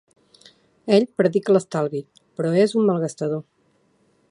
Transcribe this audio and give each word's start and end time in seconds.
Ell 0.97 1.05
predica 1.21 1.55
l'estalvi, 1.55 2.01
però 2.39 2.55
és 2.65 2.75
un 2.81 2.89
malgastador. 2.91 3.45